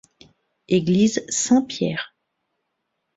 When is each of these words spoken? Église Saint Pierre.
Église 0.67 1.21
Saint 1.29 1.61
Pierre. 1.61 2.15